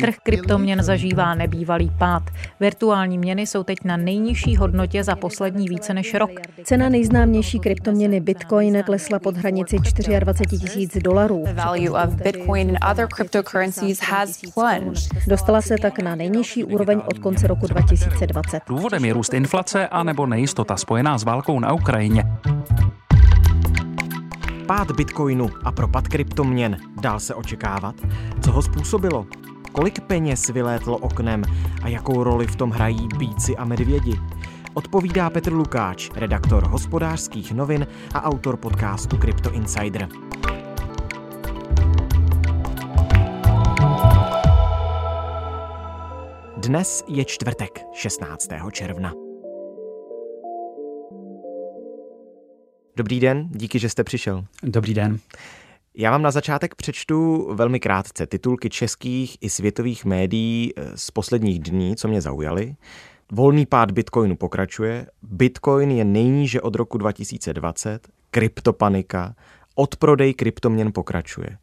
[0.00, 2.22] Trh kryptoměn zažívá nebývalý pád.
[2.60, 6.30] Virtuální měny jsou teď na nejnižší hodnotě za poslední více než rok.
[6.64, 9.76] Cena nejznámější kryptoměny Bitcoin klesla pod hranici
[10.20, 11.44] 24 tisíc dolarů.
[15.28, 18.60] Dostala se tak na nejnižší úroveň od konce roku 2020.
[18.68, 22.24] Důvodem je růst inflace a nebo nejistota spojená s válkou na Ukrajině
[24.68, 27.94] pád bitcoinu a propad kryptoměn dál se očekávat?
[28.40, 29.26] Co ho způsobilo?
[29.72, 31.42] Kolik peněz vylétlo oknem
[31.82, 34.20] a jakou roli v tom hrají bíci a medvědi?
[34.74, 40.08] Odpovídá Petr Lukáč, redaktor hospodářských novin a autor podcastu Crypto Insider.
[46.56, 48.48] Dnes je čtvrtek, 16.
[48.72, 49.27] června.
[52.98, 54.44] Dobrý den, díky, že jste přišel.
[54.62, 55.18] Dobrý den.
[55.94, 61.58] Já vám na začátek přečtu velmi krátce titulky českých i světových médií eh, z posledních
[61.58, 62.76] dní, co mě zaujaly.
[63.32, 69.34] Volný pád Bitcoinu pokračuje, Bitcoin je nejníže od roku 2020, kryptopanika,
[69.74, 71.58] odprodej kryptoměn pokračuje.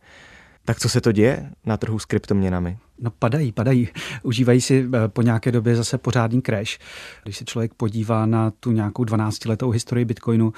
[0.66, 2.78] Tak co se to děje na trhu s kryptoměnami?
[3.00, 3.88] No padají, padají.
[4.24, 6.78] Užívají si eh, po nějaké době zase pořádný crash.
[7.24, 10.54] Když se člověk podívá na tu nějakou 12-letou historii Bitcoinu,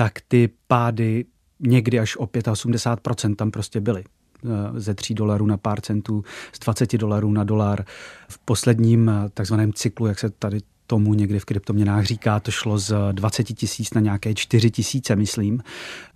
[0.00, 1.24] tak ty pády
[1.60, 6.58] někdy až o 85% tam prostě byly eh, ze 3 dolarů na pár centů, z
[6.58, 7.84] 20 dolarů na dolar.
[8.28, 10.58] V posledním eh, takzvaném cyklu, jak se tady
[10.90, 15.62] tomu někdy v kryptoměnách říká, to šlo z 20 tisíc na nějaké 4 tisíce, myslím.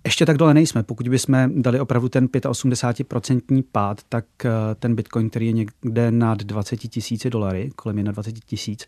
[0.05, 0.83] Ještě tak dole nejsme.
[0.83, 6.43] Pokud bychom dali opravdu ten 85% pád, tak eh, ten bitcoin, který je někde nad
[6.43, 8.85] 20 tisíci dolary, kolem 21 tisíc,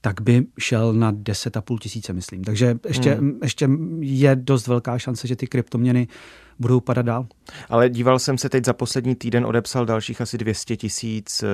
[0.00, 2.44] tak by šel na 10,5 tisíce, myslím.
[2.44, 3.38] Takže ještě, hmm.
[3.42, 3.68] ještě
[4.00, 6.08] je dost velká šance, že ty kryptoměny
[6.60, 7.26] budou padat dál.
[7.68, 11.46] Ale díval jsem se teď za poslední týden, odepsal dalších asi 200 tisíc eh,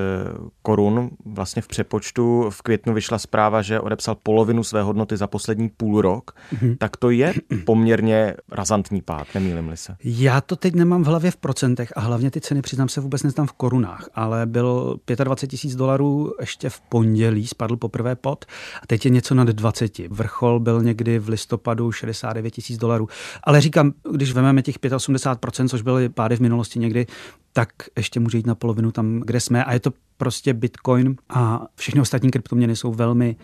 [0.62, 1.10] korun.
[1.24, 6.00] Vlastně v přepočtu v květnu vyšla zpráva, že odepsal polovinu své hodnoty za poslední půl
[6.00, 6.30] rok.
[6.52, 6.76] Mm-hmm.
[6.78, 9.96] Tak to je poměrně razantní pád, nemýlim-li se.
[10.04, 13.22] Já to teď nemám v hlavě v procentech a hlavně ty ceny, přiznám se, vůbec
[13.22, 18.44] neznám v korunách, ale byl 25 tisíc dolarů ještě v pondělí, spadl poprvé pod
[18.82, 19.98] a teď je něco nad 20.
[19.98, 23.08] Vrchol byl někdy v listopadu 69 tisíc dolarů.
[23.44, 27.06] Ale říkám, když vezmeme těch 85%, což byly pády v minulosti někdy,
[27.52, 29.64] tak ještě může jít na polovinu tam, kde jsme.
[29.64, 33.36] A je to prostě Bitcoin a všechny ostatní kryptoměny jsou velmi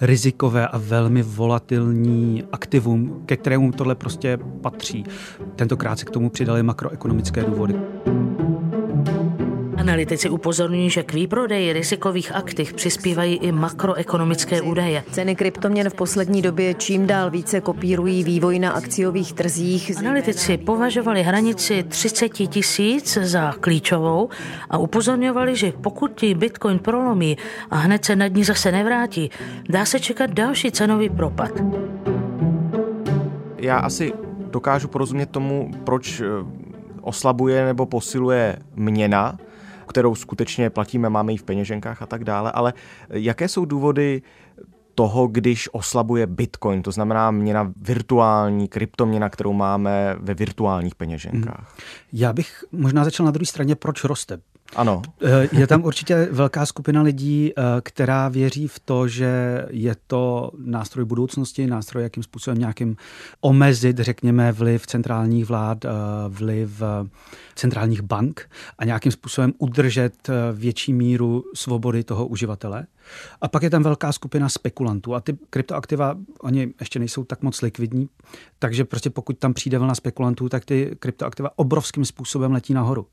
[0.00, 5.04] rizikové a velmi volatilní aktivum, ke kterému tohle prostě patří.
[5.56, 7.74] Tentokrát se k tomu přidali makroekonomické důvody.
[9.86, 15.04] Analytici upozorňují, že k výprodeji rizikových aktiv přispívají i makroekonomické údaje.
[15.10, 19.98] Ceny kryptoměn v poslední době čím dál více kopírují vývoj na akciových trzích.
[19.98, 24.28] Analytici považovali hranici 30 tisíc za klíčovou
[24.70, 27.38] a upozorňovali, že pokud ti Bitcoin prolomí
[27.70, 29.30] a hned se nad ní zase nevrátí,
[29.68, 31.50] dá se čekat další cenový propad.
[33.56, 34.12] Já asi
[34.50, 36.24] dokážu porozumět tomu, proč eh,
[37.00, 39.38] oslabuje nebo posiluje měna,
[39.88, 42.74] kterou skutečně platíme, máme ji v peněženkách a tak dále, ale
[43.10, 44.22] jaké jsou důvody
[44.94, 51.58] toho, když oslabuje Bitcoin, to znamená měna virtuální, kryptoměna, kterou máme ve virtuálních peněženkách.
[51.58, 51.86] Hmm.
[52.12, 54.38] Já bych možná začal na druhé straně, proč roste.
[54.76, 55.02] Ano.
[55.22, 60.50] Eh, je tam určitě velká skupina lidí, eh, která věří v to, že je to
[60.58, 62.96] nástroj budoucnosti, nástroj, jakým způsobem nějakým
[63.40, 65.88] omezit, řekněme, vliv centrálních vlád, eh,
[66.28, 66.82] vliv
[67.54, 72.86] centrálních bank a nějakým způsobem udržet větší míru svobody toho uživatele.
[73.40, 77.62] A pak je tam velká skupina spekulantů a ty kryptoaktiva, oni ještě nejsou tak moc
[77.62, 78.08] likvidní,
[78.58, 83.06] takže prostě pokud tam přijde vlna spekulantů, tak ty kryptoaktiva obrovským způsobem letí nahoru.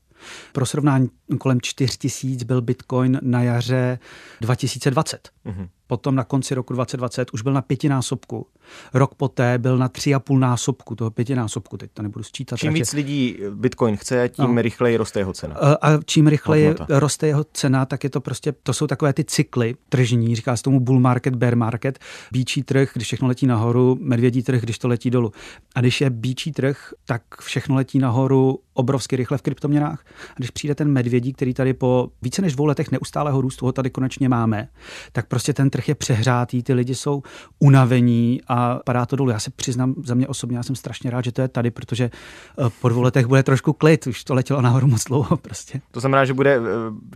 [0.52, 3.98] Pro srovnání kolem 4 tisíc byl Bitcoin na jaře
[4.40, 5.28] 2020.
[5.46, 5.68] Mm-hmm.
[5.86, 8.46] Potom na konci roku 2020 už byl na pětinásobku.
[8.94, 11.76] Rok poté byl na tři a půl násobku toho pětinásobku.
[11.76, 12.58] Teď to nebudu sčítat.
[12.58, 14.62] Čím víc lidí Bitcoin chce, tím no.
[14.62, 15.56] rychleji roste jeho cena.
[15.82, 16.98] A čím rychleji Hodnota.
[16.98, 20.62] roste jeho cena, tak je to prostě, to jsou takové ty cykly tržní, říká se
[20.62, 21.98] tomu bull market, bear market,
[22.32, 25.32] bíčí trh, když všechno letí nahoru, medvědí trh, když to letí dolů.
[25.74, 30.04] A když je bíčí trh, tak všechno letí nahoru obrovsky rychle v kryptoměnách.
[30.30, 33.72] A když přijde ten medvědí, který tady po více než dvou letech neustálého růstu ho
[33.72, 34.68] tady konečně máme,
[35.12, 37.22] tak prostě ten trh je přehrátý, ty lidi jsou
[37.58, 39.30] unavení a padá to dolů.
[39.30, 42.04] Já se přiznám za mě osobně, já jsem strašně rád, že to je tady, protože
[42.04, 45.80] eh, po dvou letech bude trošku klid, už to letělo nahoru moc dlouho prostě.
[45.90, 46.60] To znamená, že bude eh,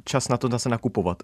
[0.04, 1.22] čas na to zase nakupovat.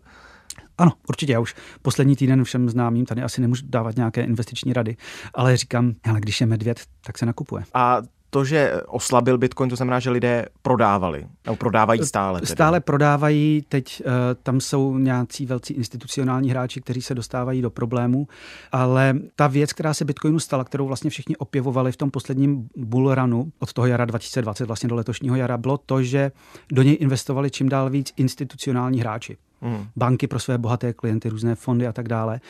[0.78, 1.32] Ano, určitě.
[1.32, 4.96] Já už poslední týden všem známým tady asi nemůžu dávat nějaké investiční rady,
[5.34, 7.64] ale říkám, ale když je medvěd, tak se nakupuje.
[7.74, 8.02] A
[8.34, 12.40] to, že oslabil Bitcoin, to znamená, že lidé prodávali, nebo prodávají stále.
[12.40, 12.52] Tedy.
[12.52, 18.28] Stále prodávají, teď uh, tam jsou nějací velcí institucionální hráči, kteří se dostávají do problémů,
[18.72, 23.52] ale ta věc, která se Bitcoinu stala, kterou vlastně všichni opěvovali v tom posledním bullrunu
[23.58, 26.32] od toho jara 2020 vlastně do letošního jara, bylo to, že
[26.72, 29.36] do něj investovali čím dál víc institucionální hráči.
[29.60, 29.86] Hmm.
[29.96, 32.40] Banky pro své bohaté klienty, různé fondy a tak dále.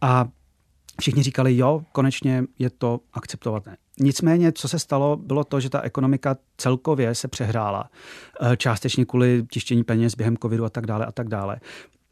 [0.00, 0.26] A
[1.00, 3.76] všichni říkali, jo, konečně je to akceptovatelné.
[4.00, 7.90] Nicméně, co se stalo, bylo to, že ta ekonomika celkově se přehrála.
[8.40, 11.60] Eh, částečně kvůli tištění peněz během covidu a tak dále a tak dále.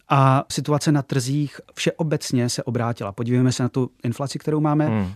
[0.09, 3.13] A situace na trzích všeobecně se obrátila.
[3.13, 4.87] Podívejme se na tu inflaci, kterou máme.
[4.87, 5.13] Hmm.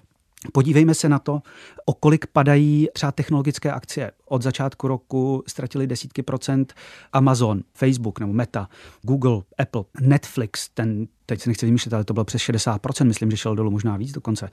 [0.52, 1.42] Podívejme se na to,
[1.84, 4.12] o kolik padají třeba technologické akcie.
[4.34, 6.74] Od začátku roku ztratili desítky procent
[7.12, 8.68] Amazon, Facebook nebo Meta,
[9.02, 13.36] Google, Apple, Netflix, ten teď se nechci vymýšlet, ale to bylo přes 60%, myslím, že
[13.36, 14.50] šel dolů možná víc dokonce.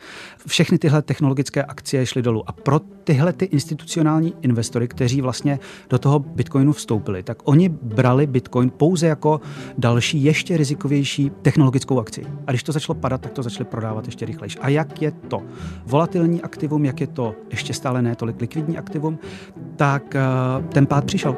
[0.48, 2.50] Všechny tyhle technologické akcie šly dolů.
[2.50, 8.28] A pro tyhle ty institucionální investory, kteří vlastně do toho Bitcoinu vstoupili, tak oni brali
[8.28, 9.42] Bitcoin pouze jako
[9.78, 12.26] další, ještě rizikovější technologickou akci.
[12.48, 14.60] A když to začalo padat, tak to začali prodávat ještě rychlejší.
[14.60, 15.44] A jak je to
[15.86, 19.20] volatilní aktivum, jak je to ještě stále ne tolik likvidní aktivum,
[19.76, 20.22] tak eh,
[20.74, 21.36] ten pád přišel.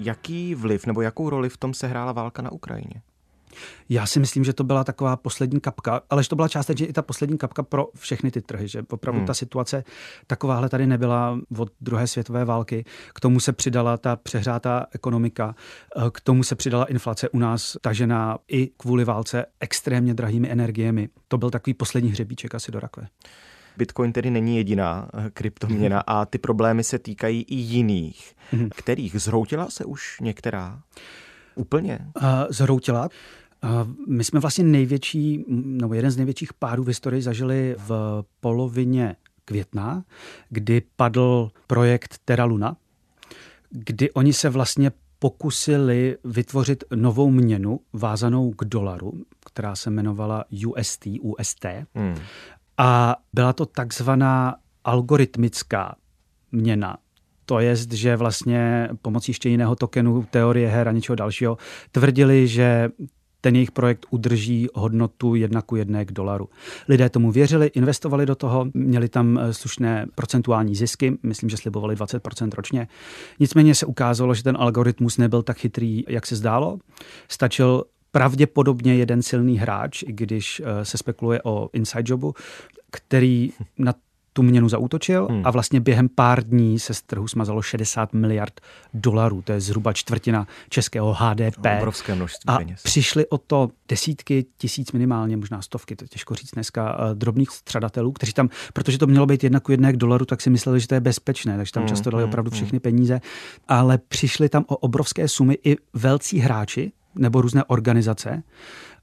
[0.00, 3.02] jaký vliv nebo jakou roli v tom se hrála válka na Ukrajině?
[3.88, 6.92] Já si myslím, že to byla taková poslední kapka, ale že to byla částečně i
[6.92, 9.26] ta poslední kapka pro všechny ty trhy, že opravdu hmm.
[9.26, 9.84] ta situace
[10.26, 12.84] takováhle tady nebyla od druhé světové války.
[13.14, 15.54] K tomu se přidala ta přehrátá ekonomika,
[15.96, 21.08] eh, k tomu se přidala inflace u nás tažená i kvůli válce extrémně drahými energiemi.
[21.28, 23.06] To byl takový poslední hřebíček asi do rakve.
[23.76, 28.34] Bitcoin tedy není jediná eh, kryptoměna a ty problémy se týkají i jiných.
[28.52, 28.68] Mhm.
[28.76, 29.20] Kterých?
[29.20, 30.82] Zhroutila se už některá?
[31.54, 31.98] Úplně?
[32.22, 33.08] Uh, zhroutila.
[33.64, 33.70] Uh,
[34.08, 40.04] my jsme vlastně největší, nebo jeden z největších pádů v historii zažili v polovině května,
[40.48, 42.76] kdy padl projekt Terra Luna,
[43.70, 49.12] kdy oni se vlastně pokusili vytvořit novou měnu vázanou k dolaru,
[49.46, 51.66] která se jmenovala UST, UST.
[51.94, 52.14] Hmm.
[52.80, 55.96] A byla to takzvaná algoritmická
[56.52, 56.96] měna.
[57.44, 61.58] To je, že vlastně pomocí ještě jiného tokenu, teorie her a něčeho dalšího,
[61.92, 62.90] tvrdili, že
[63.40, 66.48] ten jejich projekt udrží hodnotu jedna ku jedné k dolaru.
[66.88, 71.94] Lidé tomu věřili, investovali do toho, měli tam eh, slušné procentuální zisky, myslím, že slibovali
[71.94, 72.88] 20% ročně.
[73.40, 76.78] Nicméně se ukázalo, že ten algoritmus nebyl tak chytrý, jak se zdálo.
[77.28, 82.34] Stačil pravděpodobně jeden silný hráč, i když eh, se spekuluje o inside jobu,
[82.90, 83.94] který na
[84.32, 85.42] tu měnu zautočil hmm.
[85.44, 88.60] a vlastně během pár dní se z trhu smazalo 60 miliard
[88.94, 89.42] dolarů.
[89.42, 91.66] To je zhruba čtvrtina českého HDP.
[91.78, 92.82] Obrovské množství a peněz.
[92.82, 97.50] přišli o to desítky tisíc minimálně, možná stovky, to je těžko říct dneska, eh, drobných
[97.50, 100.80] střadatelů, kteří tam, protože to mělo být jedna ku jedné k dolaru, tak si mysleli,
[100.80, 101.88] že to je bezpečné, takže tam hmm.
[101.88, 102.56] často dali hmm, opravdu hmm.
[102.56, 103.20] všechny peníze,
[103.68, 108.42] ale přišli tam o obrovské sumy i velcí hráči, nebo různé organizace.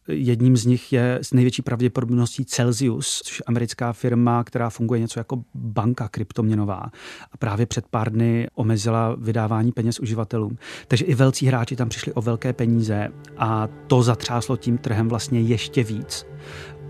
[0.10, 5.20] Jedním z nich je s největší pravděpodobností Celsius, což je americká firma, která funguje něco
[5.20, 6.92] jako banka kryptoměnová.
[7.32, 10.58] A právě před pár dny omezila vydávání peněz uživatelům.
[10.88, 13.08] Takže i velcí hráči tam přišli o velké peníze
[13.38, 16.26] a to zatřáslo tím trhem vlastně ještě víc.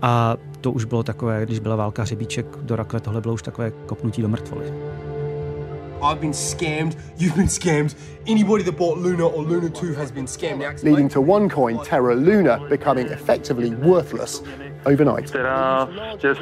[0.02, 3.70] A to už bylo takové, když byla válka hřebíček do rakve, tohle bylo už takové
[3.70, 4.72] kopnutí do mrtvoly.
[6.02, 7.94] I've been scammed, you've been scammed,
[8.26, 10.82] anybody that bought Luna or Luna 2 has been scammed.
[10.84, 14.40] Leading to OneCoin, Terra Luna, becoming effectively worthless.
[15.26, 15.88] Která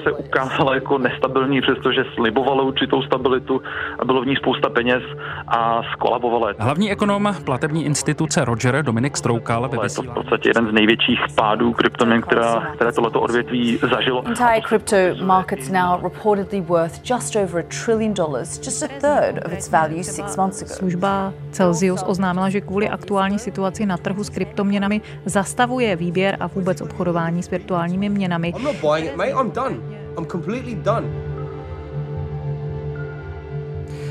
[0.04, 3.62] se ukázala jako nestabilní, přestože slibovalo určitou stabilitu
[3.98, 5.02] a bylo v ní spousta peněz
[5.48, 6.52] a skolabovala.
[6.58, 10.08] Hlavní ekonom platební instituce Roger Dominik Stroukal ve vysílání.
[10.08, 14.26] Je to v podstatě jeden z největších pádů kryptoměn, která, které tohleto odvětví zažilo.
[14.26, 19.52] Entire crypto markets now reportedly worth just over a trillion dollars, just a third of
[19.52, 20.74] its value six months ago.
[20.74, 26.80] Služba Celsius oznámila, že kvůli aktuální situaci na trhu s kryptoměnami zastavuje výběr a vůbec
[26.80, 28.48] obchodování s virtuálními měnami měnami.
[28.48, 29.30] I'm not buying it, mate.
[29.30, 29.76] I'm done.
[30.18, 31.06] I'm completely done.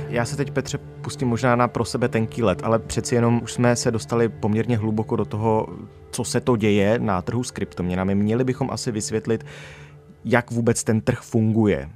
[0.09, 3.53] Já se teď, Petře, pustím možná na pro sebe tenký let, ale přeci jenom už
[3.53, 5.67] jsme se dostali poměrně hluboko do toho,
[6.11, 8.15] co se to děje na trhu s kryptoměnami.
[8.15, 9.45] Měli bychom asi vysvětlit,
[10.25, 11.89] jak vůbec ten trh funguje.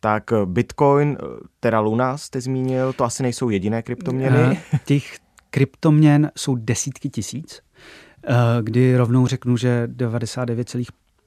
[0.00, 1.18] Tak Bitcoin,
[1.60, 4.38] Terra Luna jste zmínil, to asi nejsou jediné kryptoměny.
[4.74, 5.16] Eh, těch
[5.50, 7.60] kryptoměn jsou desítky tisíc,
[8.24, 9.88] eh, kdy rovnou řeknu, že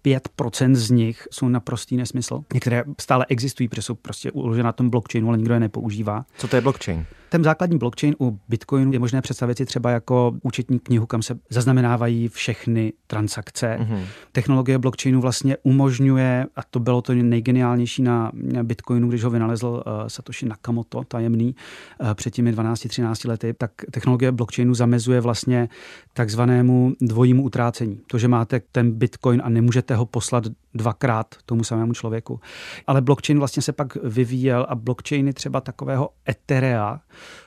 [0.06, 2.44] 5% z nich jsou naprostý nesmysl.
[2.54, 6.26] Některé stále existují, protože jsou prostě uložené na tom blockchainu, ale nikdo je nepoužívá.
[6.38, 7.06] Co to je blockchain?
[7.30, 11.40] Ten základní blockchain u Bitcoinu je možné představit si třeba jako účetní knihu, kam se
[11.50, 13.78] zaznamenávají všechny transakce.
[13.80, 14.04] Mm-hmm.
[14.32, 18.32] Technologie blockchainu vlastně umožňuje, a to bylo to nejgeniálnější na
[18.64, 21.56] Bitcoinu, když ho vynalezl uh, Satoshi Nakamoto, tajemný,
[22.02, 25.70] uh, před těmi 12-13 lety, tak technologie blockchainu zamezuje vlastně
[26.14, 28.00] takzvanému dvojímu utrácení.
[28.08, 32.40] To, že máte ten Bitcoin a nemůžete ho poslat dvakrát tomu samému člověku.
[32.88, 37.00] Ale blockchain vlastně se pak vyvíjel a blockchainy třeba takového Etherea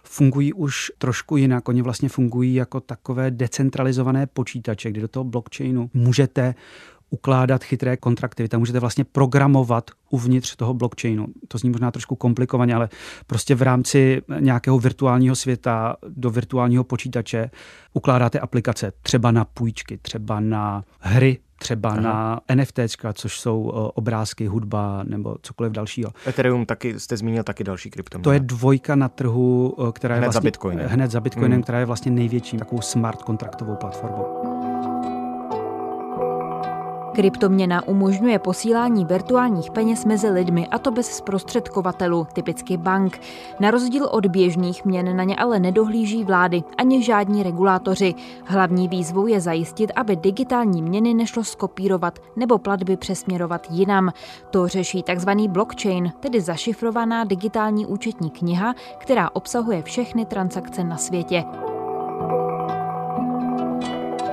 [0.03, 1.69] fungují už trošku jinak.
[1.69, 6.55] Oni vlastně fungují jako takové decentralizované počítače, kdy do toho blockchainu můžete
[7.11, 8.43] ukládat chytré kontrakty.
[8.43, 11.27] Vy tam můžete vlastně programovat uvnitř toho blockchainu.
[11.49, 12.89] To zní možná trošku komplikovaně, ale
[13.27, 17.51] prostě v rámci nějakého virtuálního světa do virtuálního počítače
[17.93, 22.01] ukládáte aplikace třeba na půjčky, třeba na hry, třeba Aha.
[22.01, 22.79] na NFT,
[23.13, 23.63] což jsou
[23.95, 26.11] obrázky, hudba nebo cokoliv dalšího.
[26.27, 28.25] Ethereum taky, jste zmínil taky další kryptoměna.
[28.25, 30.87] To je dvojka na trhu, která hned je vlastně, za Bitcoinem.
[30.89, 31.63] Hned za Bitcoinem, hmm.
[31.63, 34.48] která je vlastně největší takovou smart kontraktovou platformou.
[37.19, 43.21] Kryptoměna umožňuje posílání virtuálních peněz mezi lidmi, a to bez zprostředkovatelů, typicky bank.
[43.61, 48.15] Na rozdíl od běžných měn na ně ale nedohlíží vlády ani žádní regulátoři.
[48.45, 54.13] Hlavní výzvou je zajistit, aby digitální měny nešlo skopírovat nebo platby přesměrovat jinam.
[54.51, 55.31] To řeší tzv.
[55.49, 61.45] blockchain, tedy zašifrovaná digitální účetní kniha, která obsahuje všechny transakce na světě.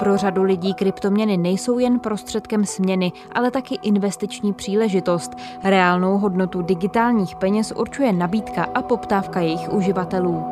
[0.05, 5.31] Pro řadu lidí kryptoměny nejsou jen prostředkem směny, ale taky investiční příležitost.
[5.63, 10.45] Reálnou hodnotu digitálních peněz určuje nabídka a poptávka jejich uživatelů.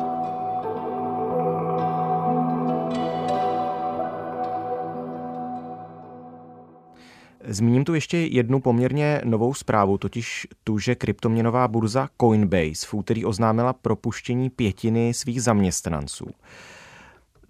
[7.44, 13.24] Zmíním tu ještě jednu poměrně novou zprávu, totiž tu, že kryptoměnová burza Coinbase v úterý
[13.24, 16.26] oznámila propuštění pětiny svých zaměstnanců.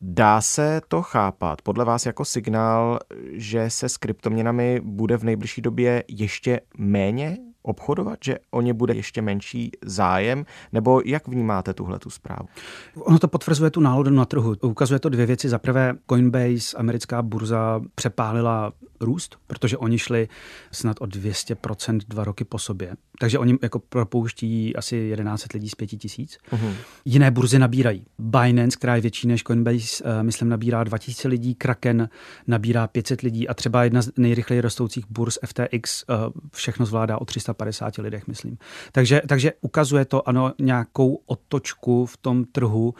[0.06, 2.98] Dá se to chápat podle vás jako signál,
[3.32, 8.94] že se s kryptoměnami bude v nejbližší době ještě méně obchodovat, že o ně bude
[8.94, 12.48] ještě menší zájem, nebo jak vnímáte tuhle tu zprávu?
[12.96, 14.54] Ono to potvrzuje tu náladu na trhu.
[14.62, 15.48] Ukazuje to dvě věci.
[15.48, 20.28] Za prvé, Coinbase, americká burza, přepálila růst, protože oni šli
[20.72, 22.94] snad o 200% dva roky po sobě.
[23.18, 26.38] Takže oni jako propouští asi 11 lidí z 5 tisíc.
[26.52, 26.72] Uh-huh.
[27.04, 28.06] Jiné burzy nabírají.
[28.18, 32.08] Binance, která je větší než Coinbase, uh, myslím, nabírá 2000 lidí, Kraken
[32.46, 36.16] nabírá 500 lidí a třeba jedna z nejrychleji rostoucích burz FTX uh,
[36.52, 38.58] všechno zvládá o 350 lidech, myslím.
[38.92, 42.94] Takže, takže ukazuje to, ano, nějakou otočku v tom trhu,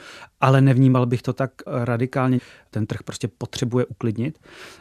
[0.44, 2.38] ale nevnímal bych to tak radikálně.
[2.70, 4.38] Ten trh prostě potřebuje uklidnit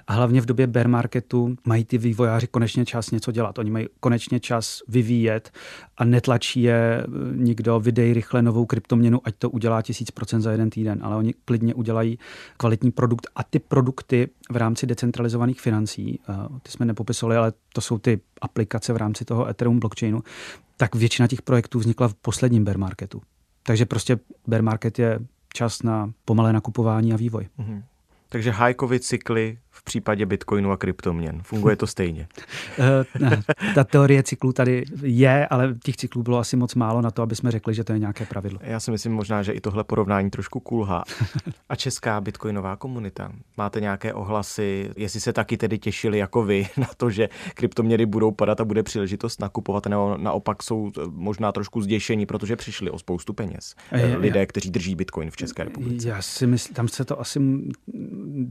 [0.07, 3.57] a hlavně v době bear marketu mají ty vývojáři konečně čas něco dělat.
[3.57, 5.51] Oni mají konečně čas vyvíjet
[5.97, 7.05] a netlačí je
[7.35, 11.33] nikdo, vydej rychle novou kryptoměnu, ať to udělá tisíc procent za jeden týden, ale oni
[11.45, 12.19] klidně udělají
[12.57, 16.19] kvalitní produkt a ty produkty v rámci decentralizovaných financí,
[16.63, 20.23] ty jsme nepopisovali, ale to jsou ty aplikace v rámci toho Ethereum blockchainu,
[20.77, 23.21] tak většina těch projektů vznikla v posledním bear marketu.
[23.65, 25.19] Takže prostě bear market je
[25.53, 27.47] čas na pomalé nakupování a vývoj.
[27.59, 27.83] Mm-hmm.
[28.29, 31.41] Takže hajkovy cykly v případě bitcoinu a kryptoměn.
[31.43, 32.27] Funguje to stejně?
[32.79, 33.41] Eh,
[33.75, 37.35] ta teorie cyklů tady je, ale těch cyklů bylo asi moc málo na to, aby
[37.35, 38.59] jsme řekli, že to je nějaké pravidlo.
[38.61, 41.03] Já si myslím možná, že i tohle porovnání trošku kulhá.
[41.69, 43.31] A česká bitcoinová komunita?
[43.57, 48.31] Máte nějaké ohlasy, jestli se taky tedy těšili jako vy na to, že kryptoměny budou
[48.31, 53.33] padat a bude příležitost nakupovat, nebo naopak jsou možná trošku zděšení, protože přišli o spoustu
[53.33, 53.75] peněz.
[53.91, 56.09] Eh, lidé, kteří drží bitcoin v České republice.
[56.09, 57.39] Já si myslím, tam se to asi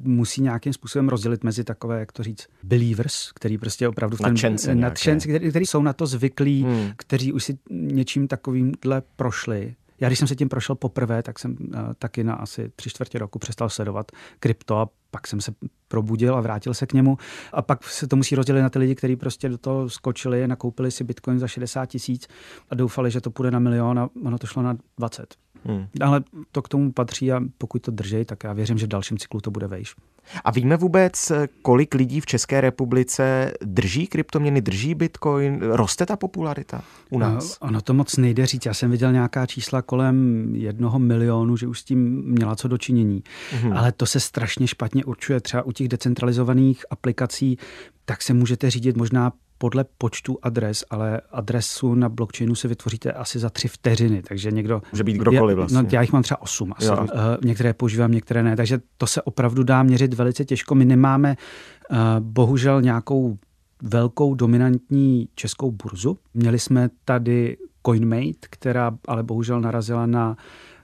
[0.03, 4.17] musí nějakým způsobem rozdělit mezi takové, jak to říct, believers, který prostě opravdu...
[4.21, 6.91] Nadšence nadšenci, který, který jsou na to zvyklí, hmm.
[6.97, 9.75] kteří už si něčím takovýmhle prošli.
[10.01, 13.19] Já když jsem se tím prošel poprvé, tak jsem uh, taky na asi tři čtvrtě
[13.19, 15.53] roku přestal sledovat krypto a pak jsem se
[15.89, 17.19] probudil a vrátil se k němu.
[17.53, 20.91] A pak se to musí rozdělit na ty lidi, kteří prostě do toho skočili, nakoupili
[20.91, 22.29] si bitcoin za 60 tisíc
[22.71, 25.35] a doufali, že to půjde na milion a ono to šlo na 20.
[25.65, 25.87] Hmm.
[26.01, 29.19] Ale to k tomu patří a pokud to drží, tak já věřím, že v dalším
[29.19, 29.95] cyklu to bude vejš.
[30.45, 35.61] A víme vůbec, kolik lidí v České republice drží kryptoměny, drží bitcoin?
[35.63, 37.59] Roste ta popularita u nás?
[37.61, 38.67] Ono to moc nejde říct.
[38.67, 43.23] Já jsem viděl nějaká čísla kolem jednoho milionu, že už s tím měla co dočinění.
[43.51, 43.73] Hmm.
[43.73, 45.41] Ale to se strašně špatně určuje.
[45.41, 47.59] Třeba u těch decentralizovaných aplikací,
[48.05, 53.39] tak se můžete řídit možná podle počtu adres, ale adresu na blockchainu si vytvoříte asi
[53.39, 54.83] za tři vteřiny, takže někdo...
[54.93, 55.77] Může být kdokoliv vlastně.
[55.79, 56.91] Já, no, já jich mám třeba osm asi.
[56.91, 56.97] Uh,
[57.45, 60.75] některé používám, některé ne, takže to se opravdu dá měřit velice těžko.
[60.75, 61.37] My nemáme
[61.91, 63.39] uh, bohužel nějakou
[63.83, 66.19] velkou dominantní českou burzu.
[66.35, 67.57] Měli jsme tady
[67.87, 70.37] CoinMate, která ale bohužel narazila na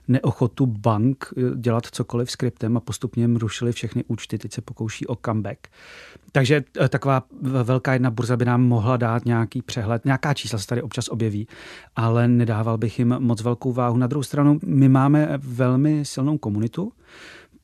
[0.08, 4.38] neochotu bank eh, dělat cokoliv s kryptem a postupně jim rušili všechny účty.
[4.38, 5.58] Teď se pokouší o comeback.
[6.32, 10.04] Takže eh, taková velká jedna burza by nám mohla dát nějaký přehled.
[10.04, 11.48] Nějaká čísla se tady občas objeví,
[11.96, 13.96] ale nedával bych jim moc velkou váhu.
[13.96, 16.92] Na druhou stranu, my máme velmi silnou komunitu,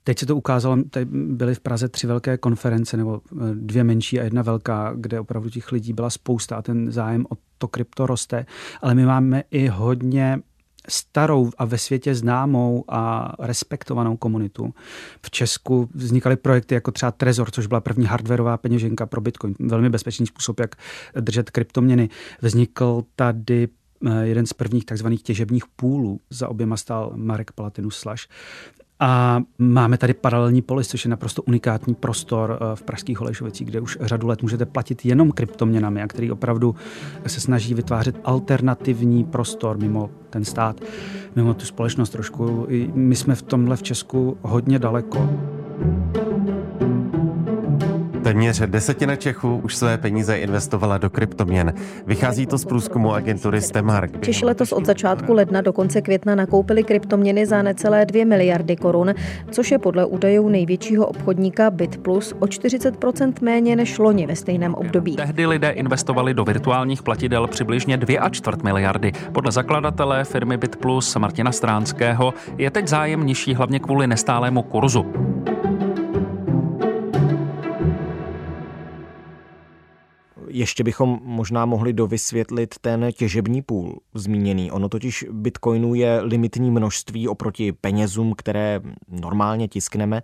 [0.06, 4.20] Teď se to ukázalo, tady byly v Praze tři velké konference, nebo eh, dvě menší
[4.20, 8.06] a jedna velká, kde opravdu těch lidí byla spousta a ten zájem o to krypto
[8.06, 8.46] roste.
[8.82, 10.38] Ale my máme i hodně
[10.88, 14.74] starou a ve světě známou a respektovanou komunitu.
[15.22, 19.54] V Česku vznikaly projekty jako třeba Trezor, což byla první hardwareová peněženka pro Bitcoin.
[19.60, 20.76] Velmi bezpečný způsob, jak
[21.20, 22.08] držet kryptoměny.
[22.42, 23.68] Vznikl tady
[24.06, 26.20] eh, jeden z prvních takzvaných těžebních půlů.
[26.30, 28.28] Za oběma stál Marek Palatinus Slash.
[29.00, 33.80] A máme tady paralelní polis, což je naprosto unikátní prostor eh, v pražských Holešovicích, kde
[33.80, 36.74] už řadu let můžete platit jenom kryptoměnami a který opravdu
[37.26, 40.80] se snaží vytvářet alternativní prostor mimo ten stát,
[41.36, 42.66] mimo tu společnost trošku.
[42.94, 45.30] My jsme v tomhle v Česku hodně daleko.
[48.24, 51.74] Téměř desetina Čechů už své peníze investovala do kryptoměn.
[52.06, 54.20] Vychází to z průzkumu agentury Stemark.
[54.20, 59.14] Češi letos od začátku ledna do konce května nakoupili kryptoměny za necelé 2 miliardy korun,
[59.50, 65.16] což je podle údajů největšího obchodníka BitPlus o 40% méně než loni ve stejném období.
[65.16, 69.12] Tehdy lidé investovali do virtuálních platidel přibližně 2,4 miliardy.
[69.32, 75.06] Podle zakladatele firmy BitPlus Martina Stránského je teď zájem nižší hlavně kvůli nestálému kurzu.
[80.56, 84.70] Ještě bychom možná mohli dovysvětlit ten těžební půl zmíněný.
[84.70, 90.22] Ono totiž bitcoinů je limitní množství oproti penězům, které normálně tiskneme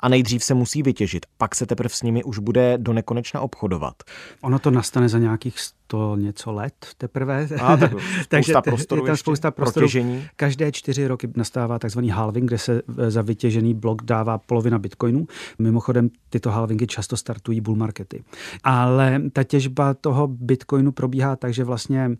[0.00, 3.94] a nejdřív se musí vytěžit, pak se teprve s nimi už bude do nekonečna obchodovat.
[4.40, 7.48] Ono to nastane za nějakých to něco let teprve.
[7.62, 7.92] A, tak
[8.28, 9.88] Takže prostoru je tam spousta prostoru.
[10.36, 15.26] Každé čtyři roky nastává takzvaný halving, kde se za vytěžený blok dává polovina bitcoinů.
[15.58, 18.24] Mimochodem tyto halvingy často startují bull markety.
[18.64, 22.16] Ale ta těžba toho bitcoinu probíhá tak, že vlastně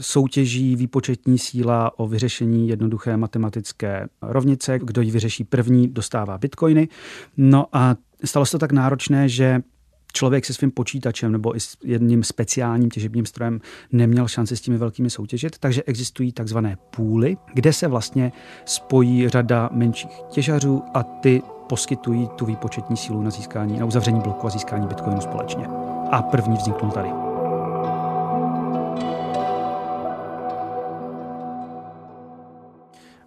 [0.00, 4.78] soutěží výpočetní síla o vyřešení jednoduché matematické rovnice.
[4.82, 6.88] Kdo ji vyřeší první, dostává bitcoiny.
[7.36, 9.60] No a stalo se to tak náročné, že
[10.12, 13.60] člověk se svým počítačem nebo i s jedním speciálním těžebním strojem
[13.92, 18.32] neměl šanci s těmi velkými soutěžit, takže existují takzvané půly, kde se vlastně
[18.64, 24.46] spojí řada menších těžařů a ty poskytují tu výpočetní sílu na získání, na uzavření bloku
[24.46, 25.66] a získání bitcoinu společně.
[26.10, 27.29] A první vzniknul tady.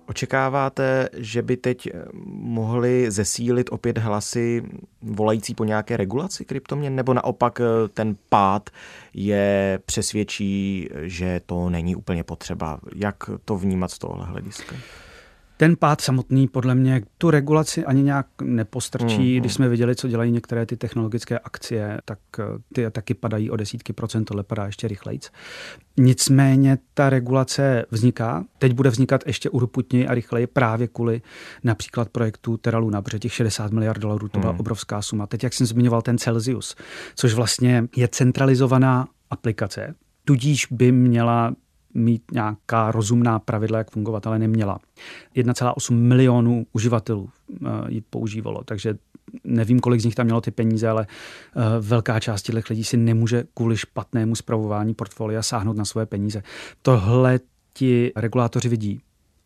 [0.05, 4.63] Očekáváte, že by teď eh, mohli zesílit opět hlasy
[5.01, 8.69] volající po nějaké regulaci kryptoměn, nebo naopak eh, ten pád
[9.13, 12.79] je přesvědčí, že to není úplně potřeba?
[12.95, 14.75] Jak to vnímat z tohohle hlediska?
[15.63, 19.33] Ten pád samotný podle mě tu regulaci ani nějak nepostrčí.
[19.33, 23.49] Mm, Když jsme viděli, co dělají některé ty technologické akcie, tak eh, ty taky padají
[23.49, 25.19] o desítky procent, tohle padá ještě rychleji.
[25.97, 28.45] Nicméně ta regulace vzniká.
[28.59, 31.21] Teď bude vznikat ještě urputněji a rychleji právě kvůli
[31.63, 34.59] například projektu Terra Luna, protože těch 60 miliard dolarů to byla mm.
[34.59, 35.27] obrovská suma.
[35.27, 36.75] Teď, jak jsem zmiňoval, ten Celsius,
[37.15, 39.95] což vlastně je centralizovaná aplikace,
[40.25, 41.53] tudíž by měla
[41.93, 44.79] mít nějaká rozumná pravidla, jak fungovat, ale neměla.
[45.35, 48.95] 1,8 milionů uživatelů eh, ji používalo, takže
[49.43, 52.97] nevím, kolik z nich tam mělo ty peníze, ale eh, velká část těch lidí si
[52.97, 56.43] nemůže kvůli špatnému zpravování portfolia sáhnout na své peníze.
[56.81, 57.39] Tohle
[57.73, 59.01] ti regulátoři vidí,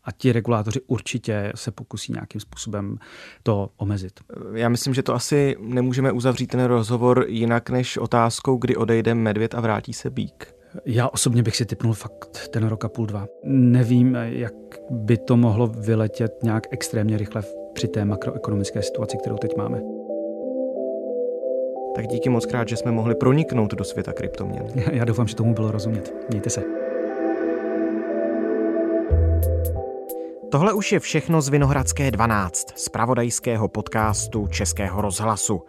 [0.08, 2.98] a ti regulátoři určitě se pokusí nějakým způsobem
[3.42, 4.20] to omezit.
[4.54, 9.54] Já myslím, že to asi nemůžeme uzavřít ten rozhovor jinak než otázkou, kdy odejde medvěd
[9.54, 10.57] a vrátí se bík.
[10.84, 13.26] Já osobně bych si typnul fakt ten rok a půl, dva.
[13.44, 14.54] Nevím, jak
[14.90, 19.82] by to mohlo vyletět nějak extrémně rychle při té makroekonomické situaci, kterou teď máme.
[21.96, 24.66] Tak díky moc krát, že jsme mohli proniknout do světa kryptoměn.
[24.92, 26.14] Já doufám, že tomu bylo rozumět.
[26.28, 26.62] Mějte se.
[30.50, 35.62] Tohle už je všechno z Vinohradské 12, z pravodajského podcastu Českého rozhlasu.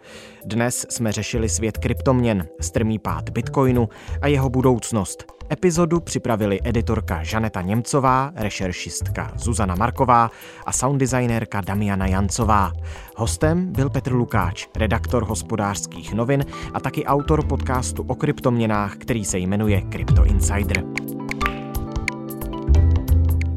[0.44, 3.88] Dnes jsme řešili svět kryptoměn, strmý pád bitcoinu
[4.22, 5.24] a jeho budoucnost.
[5.52, 10.30] Epizodu připravili editorka Žaneta Němcová, rešeršistka Zuzana Marková
[10.66, 12.72] a sounddesignérka Damiana Jancová.
[13.16, 19.38] Hostem byl Petr Lukáč, redaktor hospodářských novin a taky autor podcastu o kryptoměnách, který se
[19.38, 20.84] jmenuje Crypto Insider.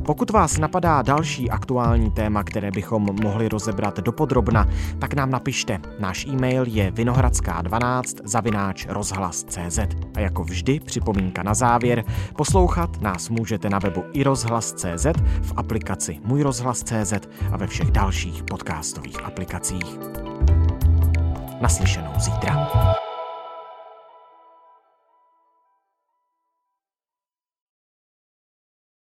[0.05, 4.67] Pokud vás napadá další aktuální téma, které bychom mohli rozebrat dopodrobna,
[4.99, 5.79] tak nám napište.
[5.99, 9.79] Náš e-mail je vinohradská12 zavináč rozhlas.cz.
[10.15, 12.03] A jako vždy připomínka na závěr,
[12.35, 15.05] poslouchat nás můžete na webu i rozhlas.cz,
[15.41, 17.13] v aplikaci Můj rozhlas.cz
[17.51, 19.99] a ve všech dalších podcastových aplikacích.
[21.61, 22.69] Naslyšenou zítra.